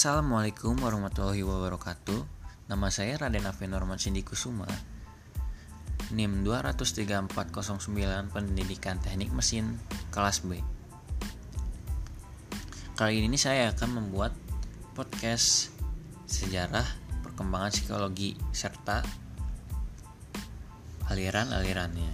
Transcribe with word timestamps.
Assalamualaikum 0.00 0.80
warahmatullahi 0.80 1.44
wabarakatuh. 1.44 2.24
Nama 2.72 2.88
saya 2.88 3.20
Raden 3.20 3.44
Afen 3.44 3.68
Norman 3.68 4.00
Sindi 4.00 4.24
Kusuma. 4.24 4.64
NIM 6.16 6.40
23409 6.40 8.32
Pendidikan 8.32 8.96
Teknik 8.96 9.28
Mesin 9.36 9.76
kelas 10.08 10.40
B. 10.40 10.56
Kali 12.96 13.28
ini 13.28 13.36
saya 13.36 13.76
akan 13.76 14.00
membuat 14.00 14.32
podcast 14.96 15.68
sejarah 16.24 16.88
perkembangan 17.20 17.68
psikologi 17.68 18.40
serta 18.56 19.04
aliran-alirannya. 21.12 22.12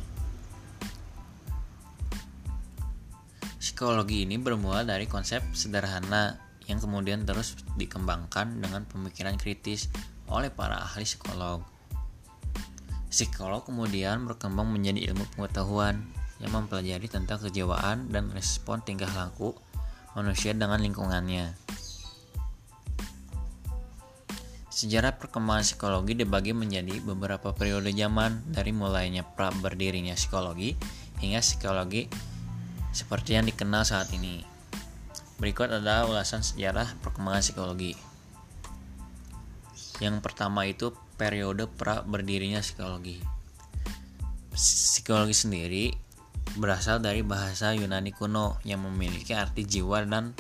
Psikologi 3.62 4.26
ini 4.26 4.42
bermula 4.42 4.82
dari 4.82 5.06
konsep 5.06 5.54
sederhana 5.54 6.45
yang 6.66 6.82
kemudian 6.82 7.22
terus 7.22 7.54
dikembangkan 7.78 8.58
dengan 8.58 8.86
pemikiran 8.86 9.38
kritis 9.38 9.90
oleh 10.26 10.50
para 10.50 10.82
ahli 10.82 11.06
psikolog. 11.06 11.62
Psikolog 13.06 13.62
kemudian 13.64 14.26
berkembang 14.26 14.68
menjadi 14.68 15.10
ilmu 15.10 15.24
pengetahuan 15.34 16.02
yang 16.42 16.52
mempelajari 16.52 17.08
tentang 17.08 17.40
kejiwaan 17.40 18.12
dan 18.12 18.28
respon 18.34 18.82
tingkah 18.84 19.08
laku 19.14 19.56
manusia 20.12 20.52
dengan 20.52 20.82
lingkungannya. 20.82 21.54
Sejarah 24.76 25.16
perkembangan 25.16 25.64
psikologi 25.64 26.12
dibagi 26.12 26.52
menjadi 26.52 27.00
beberapa 27.00 27.56
periode 27.56 27.96
zaman 27.96 28.44
dari 28.52 28.76
mulainya 28.76 29.24
pra 29.24 29.48
berdirinya 29.48 30.12
psikologi 30.12 30.76
hingga 31.24 31.40
psikologi 31.40 32.04
seperti 32.92 33.40
yang 33.40 33.48
dikenal 33.48 33.88
saat 33.88 34.12
ini. 34.12 34.55
Berikut 35.36 35.68
adalah 35.68 36.08
ulasan 36.08 36.40
sejarah 36.40 36.96
perkembangan 37.04 37.44
psikologi. 37.44 37.92
Yang 40.00 40.24
pertama 40.24 40.64
itu 40.64 40.96
periode 41.20 41.68
pra 41.68 42.00
berdirinya 42.04 42.64
psikologi. 42.64 43.20
Psikologi 44.56 45.36
sendiri 45.36 45.84
berasal 46.56 47.04
dari 47.04 47.20
bahasa 47.20 47.76
Yunani 47.76 48.16
kuno 48.16 48.56
yang 48.64 48.80
memiliki 48.88 49.36
arti 49.36 49.68
jiwa 49.68 50.00
dan 50.08 50.32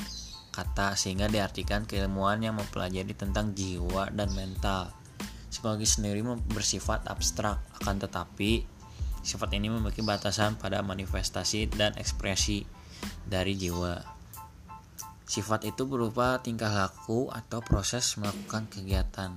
kata 0.56 0.96
sehingga 0.96 1.28
diartikan 1.28 1.84
keilmuan 1.84 2.40
yang 2.40 2.56
mempelajari 2.56 3.12
tentang 3.12 3.52
jiwa 3.52 4.08
dan 4.08 4.32
mental. 4.32 4.96
Psikologi 5.52 5.84
sendiri 5.84 6.24
bersifat 6.48 7.04
abstrak 7.12 7.60
akan 7.84 8.00
tetapi 8.00 8.64
sifat 9.20 9.52
ini 9.60 9.68
memiliki 9.68 10.00
batasan 10.00 10.56
pada 10.56 10.80
manifestasi 10.80 11.68
dan 11.76 11.92
ekspresi 12.00 12.64
dari 13.28 13.52
jiwa. 13.52 14.15
Sifat 15.26 15.66
itu 15.66 15.90
berupa 15.90 16.38
tingkah 16.38 16.70
laku 16.70 17.26
atau 17.34 17.58
proses 17.58 18.14
melakukan 18.14 18.70
kegiatan. 18.70 19.34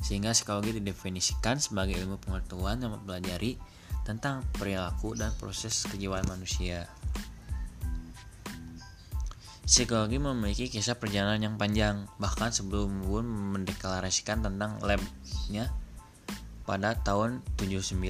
Sehingga 0.00 0.32
psikologi 0.32 0.80
didefinisikan 0.80 1.60
sebagai 1.60 2.00
ilmu 2.00 2.16
pengetahuan 2.24 2.80
yang 2.80 2.96
mempelajari 2.96 3.60
tentang 4.08 4.40
perilaku 4.56 5.12
dan 5.12 5.32
proses 5.36 5.84
kejiwaan 5.92 6.24
manusia. 6.24 6.88
Psikologi 9.64 10.20
memiliki 10.20 10.68
kisah 10.68 10.96
perjalanan 10.96 11.40
yang 11.40 11.56
panjang, 11.56 12.04
bahkan 12.20 12.52
sebelum 12.52 13.04
Wundt 13.08 13.28
mendeklarasikan 13.28 14.44
tentang 14.44 14.76
labnya 14.84 15.72
pada 16.64 16.96
tahun 17.00 17.44
79 17.60 18.00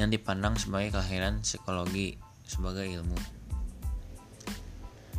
yang 0.00 0.08
dipandang 0.08 0.56
sebagai 0.56 0.96
kelahiran 0.96 1.44
psikologi 1.44 2.16
sebagai 2.48 2.88
ilmu. 2.88 3.39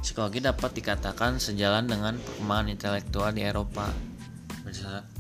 Psikologi 0.02 0.42
dapat 0.42 0.74
dikatakan 0.74 1.38
sejalan 1.38 1.86
dengan 1.86 2.18
perkembangan 2.18 2.68
intelektual 2.74 3.30
di 3.30 3.46
Eropa. 3.46 3.86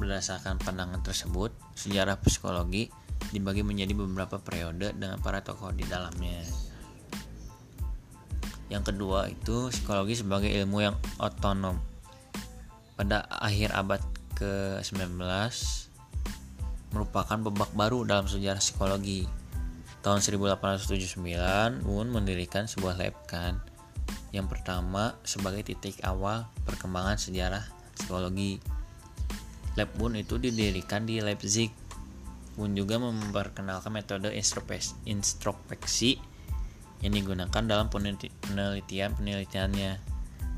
Berdasarkan 0.02 0.58
pandangan 0.58 1.06
tersebut, 1.06 1.54
sejarah 1.78 2.18
psikologi 2.18 2.90
dibagi 3.30 3.62
menjadi 3.62 3.94
beberapa 3.94 4.42
periode 4.42 4.98
dengan 4.98 5.22
para 5.22 5.46
tokoh 5.46 5.70
di 5.70 5.86
dalamnya. 5.86 6.42
Yang 8.74 8.84
kedua 8.90 9.30
itu 9.30 9.70
psikologi 9.70 10.18
sebagai 10.18 10.50
ilmu 10.50 10.82
yang 10.82 10.98
otonom. 11.22 11.78
Pada 12.98 13.30
akhir 13.30 13.78
abad 13.78 14.02
ke-19 14.34 15.14
merupakan 16.90 17.38
babak 17.38 17.70
baru 17.78 18.02
dalam 18.02 18.26
sejarah 18.26 18.58
psikologi. 18.58 19.30
Tahun 20.02 20.18
1879, 20.18 21.86
Wundt 21.86 22.10
mendirikan 22.10 22.66
sebuah 22.66 22.98
lab 22.98 23.14
kan 23.30 23.62
yang 24.32 24.48
pertama, 24.48 25.20
sebagai 25.28 25.68
titik 25.68 26.00
awal 26.08 26.48
perkembangan 26.64 27.20
sejarah 27.20 27.68
psikologi. 27.96 28.60
Bun 29.96 30.16
itu 30.16 30.40
didirikan 30.40 31.04
di 31.04 31.20
Leipzig. 31.20 31.72
Bun 32.56 32.76
juga 32.76 33.00
memperkenalkan 33.00 33.92
metode 33.92 34.32
introspeksi 35.04 36.20
yang 37.04 37.14
digunakan 37.16 37.64
dalam 37.64 37.90
penelitian-penelitiannya. 37.92 39.92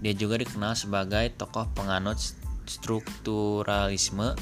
Dia 0.03 0.13
juga 0.13 0.37
dikenal 0.37 0.75
sebagai 0.75 1.29
tokoh 1.33 1.65
penganut 1.73 2.19
strukturalisme 2.67 4.35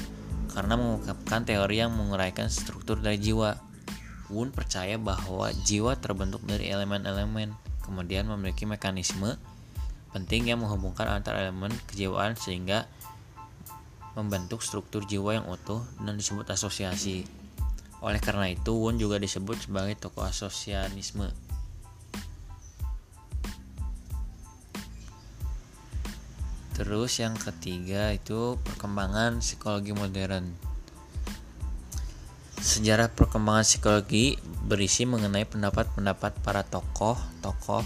karena 0.52 0.76
mengungkapkan 0.76 1.48
teori 1.48 1.80
yang 1.80 1.94
menguraikan 1.94 2.50
struktur 2.52 3.00
dari 3.00 3.16
jiwa. 3.16 3.56
Wun 4.28 4.52
percaya 4.52 4.98
bahwa 4.98 5.52
jiwa 5.64 5.96
terbentuk 6.00 6.44
dari 6.44 6.68
elemen-elemen 6.68 7.71
kemudian 7.82 8.26
memiliki 8.30 8.64
mekanisme 8.64 9.36
penting 10.12 10.48
yang 10.48 10.60
menghubungkan 10.60 11.08
antar 11.08 11.40
elemen 11.40 11.72
kejiwaan 11.88 12.36
sehingga 12.36 12.84
membentuk 14.12 14.60
struktur 14.60 15.08
jiwa 15.08 15.40
yang 15.40 15.46
utuh 15.48 15.80
dan 16.04 16.20
disebut 16.20 16.44
asosiasi. 16.52 17.24
Oleh 18.04 18.20
karena 18.20 18.52
itu, 18.52 18.76
Wun 18.76 19.00
juga 19.00 19.16
disebut 19.16 19.70
sebagai 19.70 19.96
tokoh 19.96 20.28
asosianisme. 20.28 21.32
Terus 26.76 27.12
yang 27.22 27.38
ketiga 27.38 28.10
itu 28.10 28.58
perkembangan 28.60 29.38
psikologi 29.38 29.94
modern. 29.94 30.50
Sejarah 32.58 33.06
perkembangan 33.12 33.64
psikologi 33.64 34.34
berisi 34.62 35.02
mengenai 35.02 35.42
pendapat-pendapat 35.42 36.38
para 36.46 36.62
tokoh-tokoh 36.62 37.82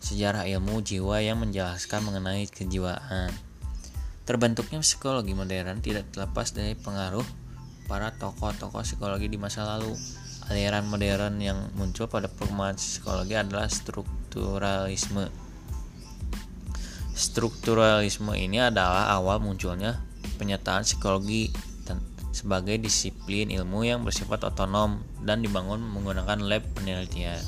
sejarah 0.00 0.48
ilmu 0.48 0.80
jiwa 0.80 1.20
yang 1.20 1.40
menjelaskan 1.40 2.04
mengenai 2.04 2.48
kejiwaan. 2.48 3.32
Terbentuknya 4.24 4.80
psikologi 4.80 5.32
modern 5.32 5.80
tidak 5.84 6.08
terlepas 6.12 6.52
dari 6.52 6.76
pengaruh 6.76 7.24
para 7.88 8.12
tokoh-tokoh 8.14 8.84
psikologi 8.84 9.26
di 9.28 9.40
masa 9.40 9.64
lalu. 9.64 9.96
Aliran 10.50 10.86
modern 10.86 11.38
yang 11.38 11.70
muncul 11.78 12.10
pada 12.10 12.26
perkembangan 12.26 12.78
psikologi 12.78 13.34
adalah 13.38 13.70
strukturalisme. 13.70 15.30
Strukturalisme 17.14 18.32
ini 18.34 18.58
adalah 18.62 19.12
awal 19.14 19.38
munculnya 19.42 20.00
penyataan 20.40 20.82
psikologi 20.88 21.52
sebagai 22.30 22.78
disiplin 22.78 23.50
ilmu 23.50 23.82
yang 23.82 24.06
bersifat 24.06 24.46
otonom 24.46 25.02
dan 25.26 25.42
dibangun 25.42 25.82
menggunakan 25.82 26.38
lab 26.46 26.62
penelitian. 26.78 27.42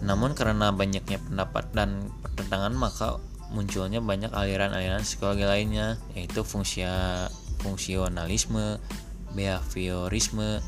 Namun 0.00 0.32
karena 0.32 0.72
banyaknya 0.72 1.20
pendapat 1.20 1.74
dan 1.76 2.08
pertentangan 2.24 2.72
maka 2.72 3.20
munculnya 3.50 3.98
banyak 3.98 4.30
aliran-aliran 4.30 5.02
psikologi 5.02 5.44
lainnya 5.44 5.98
yaitu 6.14 6.46
fungsia, 6.46 7.26
fungsionalisme, 7.60 8.78
behaviorisme, 9.34 10.62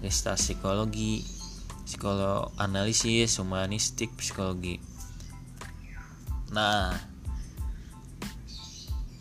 gestalt 0.00 0.38
psikologi, 0.38 1.26
psikoanalisis, 1.84 3.42
humanistik 3.42 4.14
psikologi. 4.16 4.78
Nah, 6.54 6.96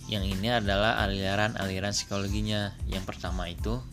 yang 0.07 0.23
ini 0.23 0.47
adalah 0.47 1.03
aliran-aliran 1.03 1.91
psikologinya. 1.91 2.71
Yang 2.87 3.03
pertama 3.11 3.51
itu 3.51 3.83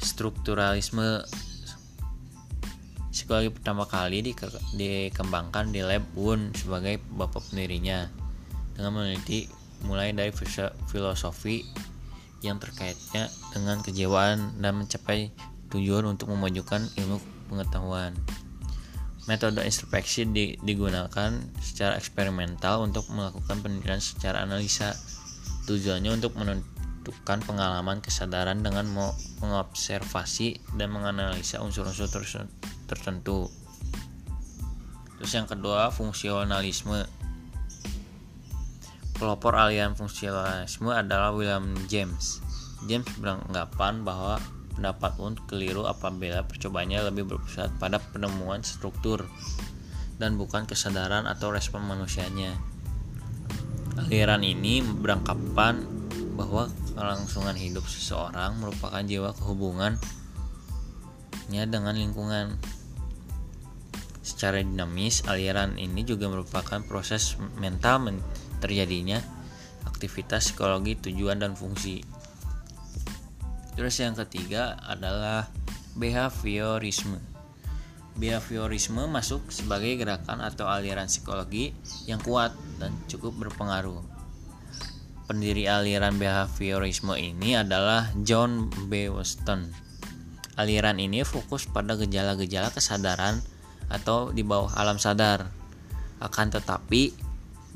strukturalisme. 0.00 1.24
Psikologi 3.12 3.48
pertama 3.52 3.88
kali 3.88 4.20
dikembangkan 4.76 5.72
di 5.72 5.80
lab 5.80 6.04
Wundt 6.16 6.60
sebagai 6.60 7.00
bapak 7.16 7.48
pendirinya 7.48 8.08
dengan 8.76 8.92
meneliti 8.92 9.48
mulai 9.84 10.12
dari 10.12 10.32
filosofi 10.88 11.64
yang 12.44 12.60
terkaitnya 12.60 13.32
dengan 13.56 13.80
kejiwaan 13.80 14.60
dan 14.60 14.84
mencapai 14.84 15.32
tujuan 15.72 16.04
untuk 16.04 16.28
memajukan 16.32 16.84
ilmu 17.00 17.16
pengetahuan. 17.48 18.12
Metode 19.26 19.66
introspeksi 19.66 20.22
di, 20.30 20.54
digunakan 20.62 21.34
secara 21.58 21.98
eksperimental 21.98 22.86
untuk 22.86 23.10
melakukan 23.10 23.58
penelitian 23.58 23.98
secara 23.98 24.46
analisa. 24.46 24.94
Tujuannya 25.66 26.14
untuk 26.14 26.38
menentukan 26.38 27.42
pengalaman 27.42 27.98
kesadaran 27.98 28.62
dengan 28.62 28.86
mengobservasi 29.42 30.78
dan 30.78 30.94
menganalisa 30.94 31.58
unsur-unsur 31.58 32.06
tertentu. 32.86 33.50
Terus 35.18 35.32
yang 35.34 35.50
kedua, 35.50 35.90
fungsionalisme. 35.90 37.06
pelopor 39.16 39.56
aliran 39.56 39.96
fungsionalisme 39.96 40.92
adalah 40.92 41.32
William 41.32 41.72
James. 41.88 42.44
James 42.84 43.08
beranggapan 43.16 44.04
bahwa 44.04 44.36
pendapat 44.76 45.16
pun 45.16 45.32
keliru 45.48 45.88
apabila 45.88 46.44
percobaannya 46.44 47.08
lebih 47.08 47.24
berpusat 47.24 47.72
pada 47.80 47.96
penemuan 47.98 48.60
struktur 48.60 49.24
dan 50.20 50.36
bukan 50.36 50.68
kesadaran 50.68 51.24
atau 51.24 51.48
respon 51.48 51.82
manusianya. 51.88 52.52
Aliran 53.96 54.44
ini 54.44 54.84
beranggapan 54.84 55.80
bahwa 56.36 56.68
kelangsungan 56.92 57.56
hidup 57.56 57.88
seseorang 57.88 58.60
merupakan 58.60 59.00
jiwa 59.00 59.32
kehubungannya 59.32 59.98
dengan 61.48 61.96
lingkungan. 61.96 62.60
Secara 64.20 64.60
dinamis, 64.60 65.24
aliran 65.24 65.80
ini 65.80 66.04
juga 66.04 66.28
merupakan 66.28 66.84
proses 66.84 67.40
mental 67.56 68.04
men 68.04 68.20
terjadinya 68.60 69.16
aktivitas 69.88 70.52
psikologi 70.52 70.92
tujuan 71.08 71.40
dan 71.40 71.56
fungsi. 71.56 72.04
Terus 73.76 73.94
yang 74.00 74.16
ketiga 74.16 74.80
adalah 74.88 75.52
behaviorisme. 75.94 77.20
Behaviorisme 78.16 79.04
masuk 79.04 79.52
sebagai 79.52 80.00
gerakan 80.00 80.40
atau 80.40 80.64
aliran 80.64 81.04
psikologi 81.04 81.76
yang 82.08 82.16
kuat 82.24 82.56
dan 82.80 82.96
cukup 83.12 83.36
berpengaruh. 83.36 84.00
Pendiri 85.28 85.68
aliran 85.68 86.16
behaviorisme 86.16 87.12
ini 87.20 87.60
adalah 87.60 88.08
John 88.24 88.72
B. 88.88 89.12
Weston. 89.12 89.68
Aliran 90.56 90.96
ini 90.96 91.20
fokus 91.28 91.68
pada 91.68 92.00
gejala-gejala 92.00 92.72
kesadaran 92.72 93.44
atau 93.92 94.32
di 94.32 94.40
bawah 94.40 94.72
alam 94.72 94.96
sadar. 94.96 95.52
Akan 96.16 96.48
tetapi, 96.48 97.12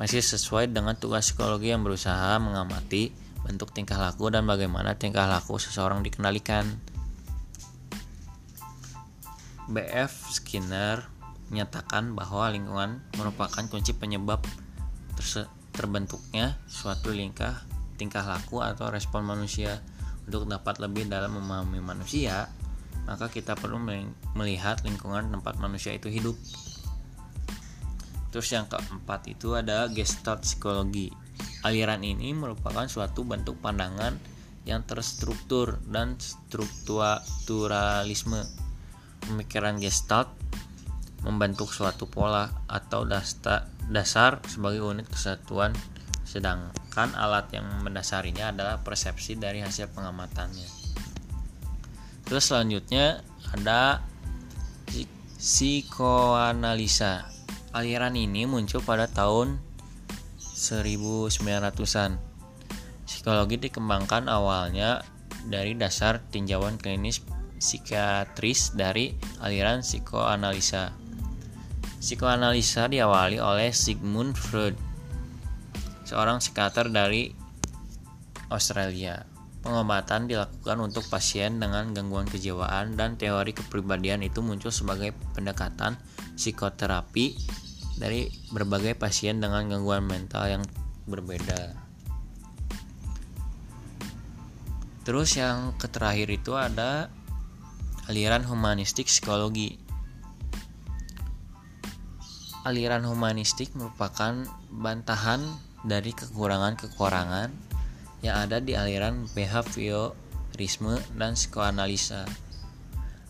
masih 0.01 0.25
sesuai 0.25 0.73
dengan 0.73 0.97
tugas 0.97 1.29
psikologi 1.29 1.77
yang 1.77 1.85
berusaha 1.85 2.41
mengamati 2.41 3.13
bentuk 3.51 3.75
tingkah 3.75 3.99
laku 3.99 4.31
dan 4.31 4.47
bagaimana 4.47 4.95
tingkah 4.95 5.27
laku 5.27 5.59
seseorang 5.59 6.07
dikendalikan. 6.07 6.71
BF 9.67 10.31
Skinner 10.31 11.11
menyatakan 11.51 12.15
bahwa 12.15 12.47
lingkungan 12.55 13.03
merupakan 13.19 13.67
kunci 13.67 13.91
penyebab 13.91 14.39
terbentuknya 15.75 16.55
suatu 16.71 17.11
lingkah 17.11 17.67
tingkah 17.99 18.23
laku 18.23 18.63
atau 18.63 18.89
respon 18.89 19.27
manusia. 19.27 19.83
Untuk 20.31 20.47
dapat 20.47 20.79
lebih 20.79 21.11
dalam 21.11 21.35
memahami 21.35 21.83
manusia, 21.83 22.47
maka 23.03 23.27
kita 23.27 23.59
perlu 23.59 23.83
melihat 24.39 24.79
lingkungan 24.87 25.27
tempat 25.27 25.59
manusia 25.59 25.91
itu 25.91 26.07
hidup. 26.07 26.39
Terus 28.31 28.49
yang 28.55 28.71
keempat 28.71 29.27
itu 29.27 29.59
ada 29.59 29.91
gestalt 29.91 30.47
psikologi. 30.47 31.11
Aliran 31.61 32.01
ini 32.01 32.33
merupakan 32.33 32.89
suatu 32.89 33.25
bentuk 33.25 33.61
pandangan 33.61 34.17
yang 34.65 34.85
terstruktur 34.85 35.81
dan 35.89 36.17
strukturalisme. 36.17 38.45
Pemikiran 39.21 39.77
Gestalt 39.77 40.33
membentuk 41.21 41.69
suatu 41.69 42.09
pola 42.09 42.49
atau 42.65 43.05
dasar 43.05 44.41
sebagai 44.49 44.81
unit 44.81 45.05
kesatuan 45.05 45.77
sedangkan 46.25 47.13
alat 47.19 47.53
yang 47.53 47.67
mendasarinya 47.85 48.55
adalah 48.55 48.81
persepsi 48.81 49.37
dari 49.37 49.61
hasil 49.61 49.93
pengamatannya. 49.93 50.69
Terus 52.25 52.45
selanjutnya 52.47 53.21
ada 53.53 54.01
psikoanalisa. 55.41 57.27
Aliran 57.75 58.15
ini 58.15 58.47
muncul 58.47 58.83
pada 58.83 59.11
tahun 59.11 59.59
1900-an. 60.61 62.21
Psikologi 63.09 63.57
dikembangkan 63.57 64.29
awalnya 64.29 65.01
dari 65.49 65.73
dasar 65.73 66.21
tinjauan 66.29 66.77
klinis 66.77 67.25
psikiatris 67.57 68.77
dari 68.77 69.17
aliran 69.41 69.81
psikoanalisa. 69.81 70.93
Psikoanalisa 72.01 72.93
diawali 72.93 73.41
oleh 73.41 73.73
Sigmund 73.73 74.37
Freud, 74.37 74.77
seorang 76.05 76.45
psikiater 76.45 76.93
dari 76.93 77.33
Australia. 78.53 79.25
Pengobatan 79.61 80.25
dilakukan 80.25 80.81
untuk 80.81 81.05
pasien 81.13 81.61
dengan 81.61 81.93
gangguan 81.93 82.25
kejiwaan 82.25 82.97
dan 82.97 83.21
teori 83.21 83.53
kepribadian 83.53 84.25
itu 84.25 84.41
muncul 84.41 84.73
sebagai 84.73 85.13
pendekatan 85.37 86.01
psikoterapi 86.41 87.37
dari 87.97 88.31
berbagai 88.53 88.95
pasien 88.95 89.41
dengan 89.43 89.67
gangguan 89.71 90.05
mental 90.05 90.47
yang 90.47 90.63
berbeda. 91.09 91.75
Terus 95.03 95.35
yang 95.35 95.75
terakhir 95.81 96.29
itu 96.29 96.55
ada 96.55 97.09
aliran 98.07 98.45
humanistik 98.45 99.09
psikologi. 99.09 99.81
Aliran 102.69 103.09
humanistik 103.09 103.73
merupakan 103.73 104.45
bantahan 104.69 105.41
dari 105.81 106.13
kekurangan-kekurangan 106.13 107.49
yang 108.21 108.37
ada 108.37 108.61
di 108.61 108.77
aliran 108.77 109.25
behaviorisme 109.33 111.01
dan 111.17 111.33
psikoanalisa. 111.33 112.29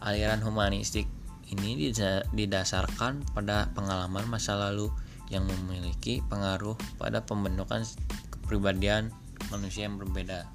Aliran 0.02 0.42
humanistik 0.42 1.06
ini 1.50 1.90
didasarkan 2.30 3.34
pada 3.34 3.70
pengalaman 3.74 4.26
masa 4.30 4.54
lalu 4.54 4.90
yang 5.30 5.46
memiliki 5.46 6.22
pengaruh 6.26 6.74
pada 6.98 7.22
pembentukan 7.22 7.86
kepribadian 8.30 9.10
manusia 9.50 9.86
yang 9.86 9.98
berbeda. 9.98 10.46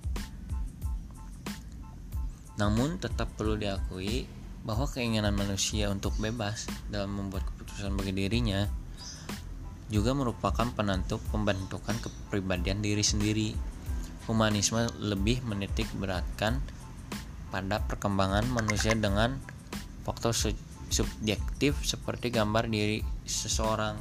Namun 2.55 2.99
tetap 2.99 3.27
perlu 3.35 3.59
diakui 3.59 4.27
bahwa 4.63 4.87
keinginan 4.87 5.35
manusia 5.35 5.91
untuk 5.91 6.15
bebas 6.17 6.67
dalam 6.87 7.13
membuat 7.13 7.43
keputusan 7.53 7.93
bagi 7.93 8.15
dirinya 8.15 8.65
juga 9.93 10.17
merupakan 10.17 10.65
penentu 10.73 11.21
pembentukan 11.29 11.93
kepribadian 12.01 12.81
diri 12.81 13.05
sendiri. 13.05 13.49
Humanisme 14.25 14.89
lebih 14.97 15.45
menitik 15.45 15.85
beratkan 16.01 16.57
pada 17.53 17.85
perkembangan 17.85 18.49
manusia 18.49 18.97
dengan 18.97 19.37
faktor 20.01 20.33
subjektif 20.89 21.79
seperti 21.85 22.29
gambar 22.33 22.69
diri 22.69 23.01
seseorang. 23.25 23.97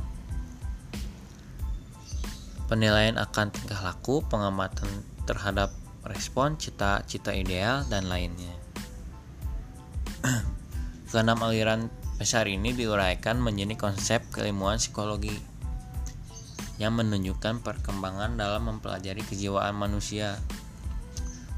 Penilaian 2.65 3.21
akan 3.21 3.53
tingkah 3.53 3.81
laku, 3.85 4.25
pengamatan 4.25 4.89
terhadap 5.29 5.71
respon, 6.05 6.57
cita-cita 6.57 7.33
ideal, 7.33 7.85
dan 7.89 8.09
lainnya. 8.09 8.53
Keenam 11.13 11.41
aliran 11.45 11.93
besar 12.17 12.49
ini 12.49 12.73
diuraikan 12.73 13.39
menjadi 13.39 13.77
konsep 13.77 14.25
keilmuan 14.33 14.81
psikologi 14.81 15.35
yang 16.79 16.99
menunjukkan 16.99 17.63
perkembangan 17.63 18.35
dalam 18.35 18.67
mempelajari 18.67 19.23
kejiwaan 19.23 19.79
manusia 19.79 20.41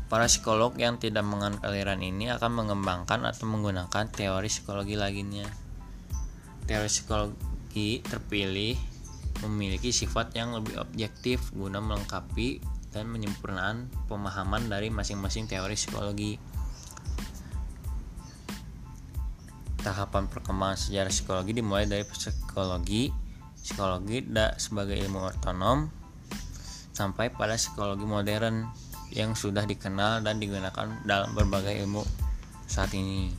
Para 0.06 0.30
psikolog 0.30 0.78
yang 0.78 1.02
tidak 1.02 1.26
menganut 1.26 1.58
aliran 1.66 1.98
ini 1.98 2.30
akan 2.30 2.54
mengembangkan 2.54 3.26
atau 3.26 3.42
menggunakan 3.50 4.06
teori 4.06 4.46
psikologi 4.46 4.94
lainnya. 4.94 5.50
Teori 6.62 6.86
psikologi 6.86 8.06
terpilih 8.06 8.78
memiliki 9.42 9.90
sifat 9.90 10.30
yang 10.38 10.54
lebih 10.54 10.78
objektif 10.78 11.50
guna 11.50 11.82
melengkapi 11.82 12.62
dan 12.94 13.10
menyempurnakan 13.10 13.90
pemahaman 14.06 14.70
dari 14.70 14.94
masing-masing 14.94 15.50
teori 15.50 15.74
psikologi. 15.74 16.38
Tahapan 19.82 20.30
perkembangan 20.30 20.78
sejarah 20.78 21.10
psikologi 21.10 21.50
dimulai 21.50 21.90
dari 21.90 22.06
psikologi, 22.06 23.10
psikologi 23.58 24.22
sebagai 24.54 25.02
ilmu 25.02 25.18
otonom 25.34 25.90
sampai 26.94 27.28
pada 27.34 27.58
psikologi 27.58 28.06
modern 28.06 28.85
yang 29.14 29.38
sudah 29.38 29.64
dikenal 29.64 30.24
dan 30.24 30.42
digunakan 30.42 30.86
dalam 31.06 31.30
berbagai 31.36 31.76
ilmu 31.84 32.02
saat 32.66 32.90
ini. 32.94 33.30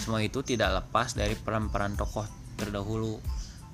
Semua 0.00 0.24
itu 0.24 0.40
tidak 0.40 0.82
lepas 0.82 1.12
dari 1.14 1.36
peran-peran 1.36 1.94
tokoh 1.94 2.26
terdahulu. 2.56 3.20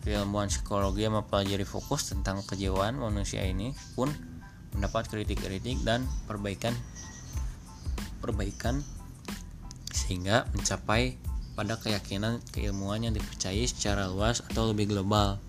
Keilmuan 0.06 0.46
psikologi 0.46 1.02
yang 1.02 1.18
mempelajari 1.18 1.66
fokus 1.66 2.14
tentang 2.14 2.38
kejiwaan 2.46 2.94
manusia 2.94 3.42
ini 3.42 3.74
pun 3.98 4.06
mendapat 4.70 5.10
kritik-kritik 5.10 5.82
dan 5.82 6.06
perbaikan 6.30 6.70
perbaikan 8.22 8.86
sehingga 9.90 10.46
mencapai 10.54 11.18
pada 11.58 11.80
keyakinan 11.80 12.38
keilmuan 12.52 13.02
yang 13.02 13.16
dipercayai 13.16 13.66
secara 13.66 14.06
luas 14.06 14.44
atau 14.46 14.70
lebih 14.70 14.92
global. 14.94 15.42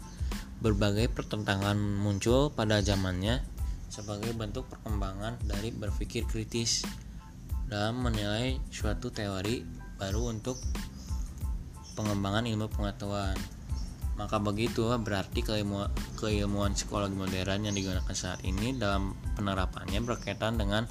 Berbagai 0.58 1.14
pertentangan 1.14 1.78
muncul 1.78 2.50
pada 2.50 2.82
zamannya 2.82 3.46
sebagai 3.88 4.32
bentuk 4.36 4.68
perkembangan 4.68 5.40
dari 5.48 5.72
berpikir 5.72 6.28
kritis 6.28 6.84
dalam 7.68 8.00
menilai 8.00 8.60
suatu 8.72 9.12
teori 9.12 9.64
baru 10.00 10.32
untuk 10.32 10.60
pengembangan 11.98 12.46
ilmu 12.48 12.70
pengetahuan. 12.72 13.36
Maka 14.18 14.42
begitu 14.42 14.90
berarti 14.98 15.46
keilmuan, 15.46 15.94
keilmuan 16.18 16.74
psikologi 16.74 17.14
modern 17.14 17.70
yang 17.70 17.76
digunakan 17.78 18.16
saat 18.18 18.42
ini 18.42 18.74
dalam 18.74 19.14
penerapannya 19.38 20.02
berkaitan 20.02 20.58
dengan 20.58 20.90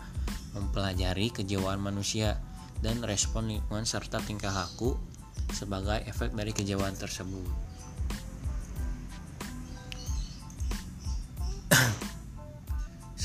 mempelajari 0.55 1.35
kejiwaan 1.35 1.83
manusia 1.83 2.39
dan 2.81 3.03
respon 3.03 3.51
lingkungan 3.51 3.83
serta 3.83 4.23
tingkah 4.23 4.55
laku 4.55 4.95
sebagai 5.51 6.07
efek 6.07 6.35
dari 6.39 6.55
kejiwaan 6.55 6.95
tersebut. 6.95 7.76